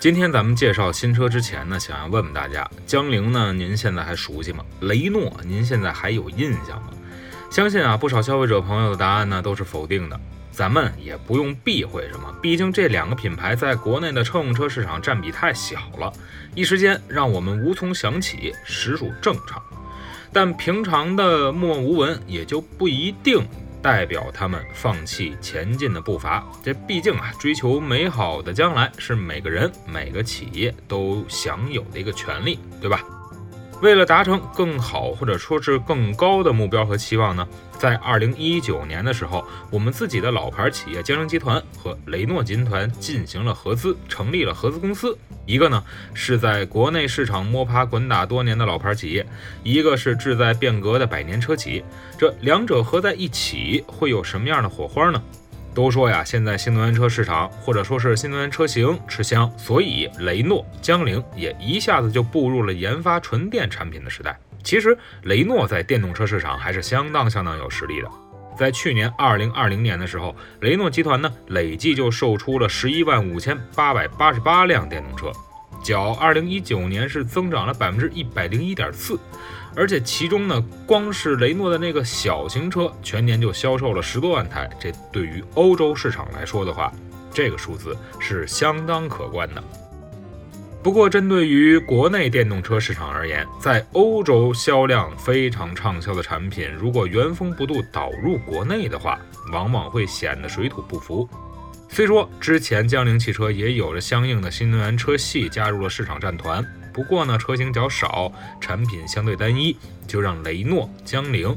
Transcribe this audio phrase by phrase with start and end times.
[0.00, 4.64] 今天咱们介绍新车之前呢，想要问问大家，江铃呢，您现在还熟悉吗？
[4.80, 6.88] 雷诺，您现在还有印象吗？
[7.50, 10.18] 相信啊，不少消费者朋友的答案呢都是否定的。
[10.50, 16.10] 咱们也不用避讳什么，毕竟这两个品牌在国内的乘用车市场占比太小了，
[16.54, 19.62] 一时间让我们无从想起，实属正常。
[20.32, 23.46] 但平常的默默无闻，也就不一定。
[23.82, 33.02] 代表他们放弃前进的步伐，这毕竟啊，追求美好的将来是每个人、每个企业都享有的一个权利，对吧？
[33.80, 37.48] 为了达成更好或者说是更高的目标和期望呢，
[37.78, 45.16] 在二零一九年的时候，我们自己的老牌企业江铃集团和雷诺集团进行了合资，成立了合资公司。
[45.46, 49.26] 一个呢是在国内市场摸爬滚打多年的老牌企业，
[49.62, 51.82] 一个是志在变革的百年车企。
[52.18, 55.22] 这两者合在一起会有什么样的火花呢？
[55.74, 64.38] 都说呀，现在新能源车市场或者说是新能源车型吃香，所以雷诺、江铃也一下子就步入了研发纯电产品的时代。
[64.62, 68.08] 其实雷诺在电动车市场还是相当相当有实力的。
[68.58, 75.32] 在去年二零二零年的时候，雷诺集团呢累计就售出了十一万五千八百八十八辆电动车，
[75.82, 79.18] 较二零一九年是增长了百分之一百零一点四。
[79.76, 84.68] 而且其中呢，光是雷诺的那个小型车，全年就销售了十多万台。
[84.80, 86.92] 这对于欧洲市场来说的话，
[87.32, 89.62] 这个数字是相当可观的。
[90.82, 99.20] 不过，针对于国内电动车市场而言，在欧洲销量非常畅销的产品，如果原封不动导入国内的话，
[99.52, 101.28] 往往会显得水土不服。
[101.92, 106.64] 虽说之前江铃汽车也有着相应的新能源车系加入了市场战团。
[106.92, 111.56] 不过呢，车型较少，产品相对单一，就让雷诺、江铃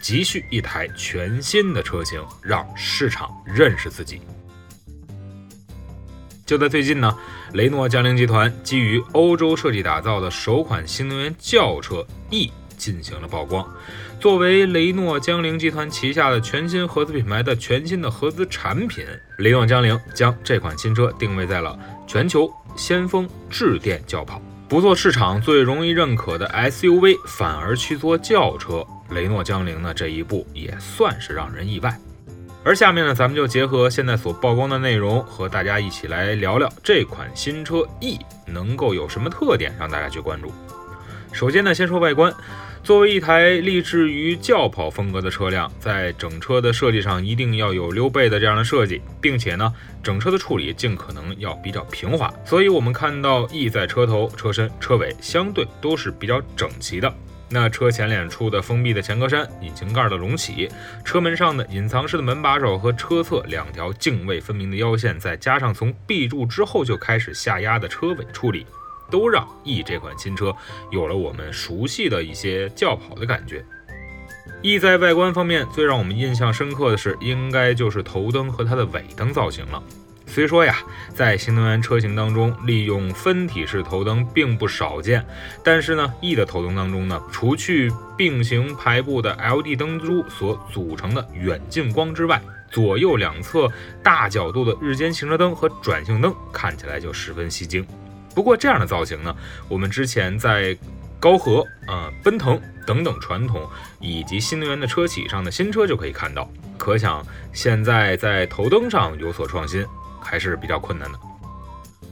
[0.00, 4.20] 急需一台全新的车型，让市场认识自己。
[6.46, 7.14] 就在最近呢，
[7.52, 13.66] 雷诺江铃集团基于欧洲设计打造的首款新能源轿车 E 进行了曝光。
[14.20, 19.04] 作为雷诺江铃集团旗下的全新合资品牌的全新的合资产品，
[19.38, 24.40] 雷诺江铃将这款新车定位在了全球先锋智电轿跑。
[24.68, 31.96] 不做市场最容易认可的 SUV，反而去做轿车，雷诺江铃呢这一步也算是让人意外。
[32.64, 40.52] 而下面呢，咱们就结合现在所曝光的内容，和大家一起来聊聊这款新车 E 能够有什么特点，让大家去关注。
[41.32, 42.34] 首先呢，先说外观。
[42.86, 49.74] 作为一台立志于轿跑风格的车辆，在整车的设计上一定要有溜背的这样的设计，并且呢，
[50.04, 52.32] 整车的处理尽可能要比较平滑。
[52.44, 57.12] 所以，我们看到 E 在车头、车身、车尾相对都是比较整齐的。
[57.48, 60.68] 那车前脸处的封闭的前格栅、引擎盖的隆起、
[61.04, 68.64] 车门上的隐藏式的门把手和车侧两条泾渭分明的腰线，再加上从 B 柱之后就开始下压的车尾处理。
[69.10, 70.54] 都让 E 这款新车
[70.90, 73.64] 有了我们熟悉的一些轿跑的感觉。
[74.62, 79.82] E 在外观方面最让我们印象深刻的是，应该就是头灯和它的尾灯造型了。
[80.28, 80.78] 虽说呀，
[81.14, 85.24] 在新能源车型当中，利用分体式头灯并不少见，
[85.62, 93.70] 但是呢，E 的头灯当中呢，除去并行排布的 LED 灯珠所组成的远近光之外，左右两侧
[94.02, 97.86] 大角度的日间行车灯和转向灯看起来就十分吸睛。
[98.36, 99.34] 不过这样的造型呢，
[99.66, 100.76] 我们之前在
[101.18, 103.66] 高和、啊奔腾等等传统
[103.98, 106.46] 以及新能源的车企上的新车就可以看到。
[106.76, 107.24] 可想
[107.54, 109.86] 现在在头灯上有所创新
[110.20, 111.18] 还是比较困难的。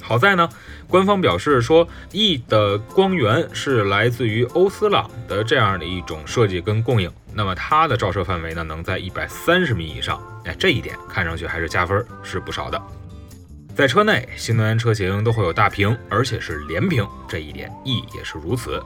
[0.00, 0.48] 好在呢，
[0.86, 10.22] 官方表示说，E 的光源是来自于欧司朗的这样的一种设计跟供应，那么它的照射范围呢能在一百三十米以上。
[10.44, 12.80] 哎，这一点看上去还是加分，是不少的。
[13.74, 18.82] 在车内，新能源车型都会有大屏，而且是连屏，这一点 E 也是如此。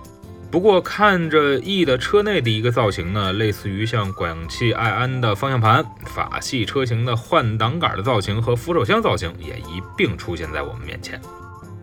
[0.48, 11.20] 不过看着 E 的车内的一个造型呢，类似于像广汽埃安的方向盘、法系车型的换挡杆的造型和扶手箱造型也一并出现在我们面前。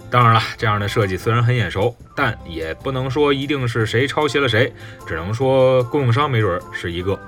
[0.09, 4.73] 当然了，这样的设计虽然很眼熟，但也不能说一定是谁抄袭了谁，
[5.05, 7.19] 只能说供应商没准是一个。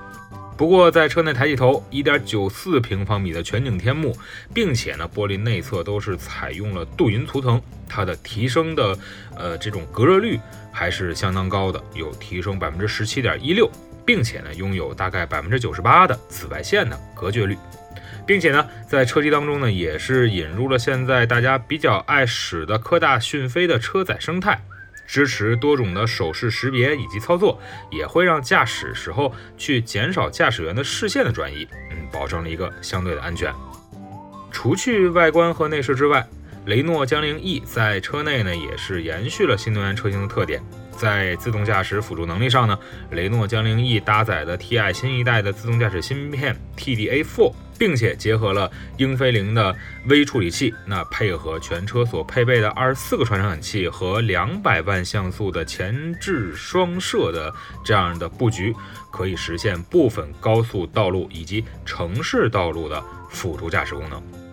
[0.58, 4.18] 不过，在车内抬起头，1.94平方米的全景天幕，
[4.54, 8.98] 并且呢，玻璃内侧都是采用了镀银涂层，它的提升的
[9.36, 10.40] 呃这种隔热率
[10.72, 13.70] 还是相当高的，有提升百分之十七点一六。
[14.08, 17.58] 并且呢拥有大概百分之九十八的紫外线的隔绝率，
[18.24, 24.64] 并且呢在车机当中呢也是引入了现在大家比较爱使的科大讯飞的车载生态。
[25.06, 27.60] 支持多种的手势识别以及操作，
[27.92, 33.54] 也会让驾驶时候去减少驾驶员的视线的转移，嗯，保证了一个相对的安全。
[34.52, 36.26] 除去外观和内饰之外，
[36.66, 40.64] 雷诺江铃 E 在车内呢也是延续了新能源车型的特点。
[40.98, 42.78] 在自动驾驶辅助能力上呢，
[43.12, 49.76] 雷诺江铃 E 搭载的 Ti 新一代的自动驾驶芯片 TDA4，并且结合了英飞凌的
[50.08, 57.54] 微处理器，那配合全车所配备的二十四个传感器和两百万像素的前置双摄的
[57.84, 58.74] 这样的布局，
[59.12, 64.45] 可以实现部分高速道路以及城市道路的辅助驾驶功能。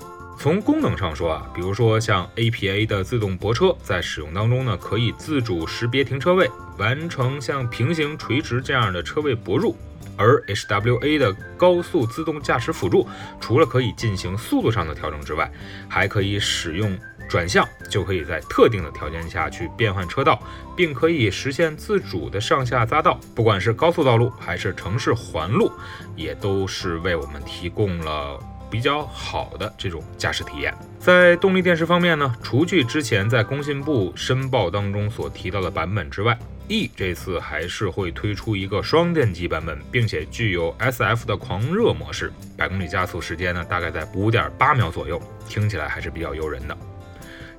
[0.43, 9.73] 从功能上说啊，比如说像 APA 的自动泊车，在使用当中呢，可以自主识别停车位，完成像平行、垂直这样的车位泊入；
[10.17, 13.07] 而 HWA 的高速自动驾驶辅助，
[13.41, 15.49] 除了可以进行速度上的调整之外，
[15.89, 16.99] 还可以使用
[17.29, 20.43] 转向，就可以在特定的条件下去变换车道，
[20.77, 23.17] 并可以实现自主的上下匝道。
[23.33, 25.71] 不管是高速道路还是城市环路，
[26.17, 28.41] 也都是为我们提供了。
[28.73, 36.39] 比较好的这种驾驶体验，在动力电池方面呢，除去之前在工信部申报当中所提到的版本之外
[36.69, 46.75] ，E 这次还是会推出一个双电机版本，并且具有 SF 的狂热模式，百公里加速时间呢大概在五点八秒左右，听起来还是比较诱人的。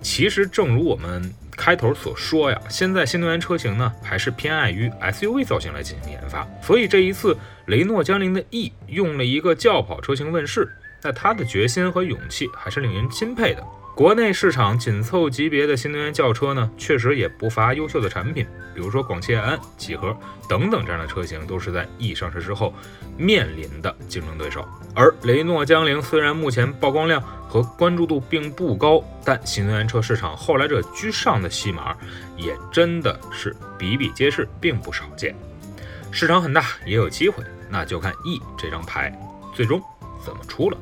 [0.02, 7.38] 其实正如我们开头所说呀，现在新能源车型呢还是偏爱于 SUV 造型来进行研发，所以这一次
[7.68, 10.68] 雷诺江铃的 E 用了一个轿跑车型问世。
[11.04, 13.64] 那他的决心和勇气还是令人钦佩的。
[13.96, 20.18] 国内市场紧凑级别的新能源轿车呢，确实也不乏优秀的产品，比如说广汽埃安、几何
[20.50, 22.74] 等等这样的车型，都是在 E 上市之后
[23.16, 24.68] 面临的竞争对手。
[24.96, 31.96] 而雷诺江铃虽然目前曝光量和关注度并不高，但新能源车市场后来者居上的戏码
[32.36, 35.36] 也真的是比比皆是，并不少见。
[36.10, 39.16] 市场很大，也有机会，那就看 E 这张牌
[39.54, 39.80] 最终
[40.26, 40.78] 怎么出了。